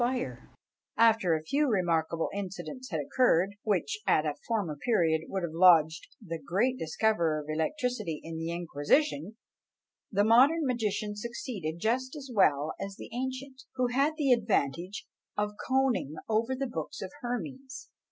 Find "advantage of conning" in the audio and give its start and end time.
14.31-16.15